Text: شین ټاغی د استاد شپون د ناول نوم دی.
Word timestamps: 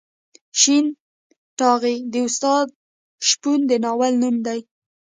شین 0.59 0.85
ټاغی 1.57 1.95
د 2.11 2.15
استاد 2.27 2.67
شپون 3.27 3.59
د 3.69 3.71
ناول 3.83 4.13
نوم 4.21 4.35
دی. 4.45 4.59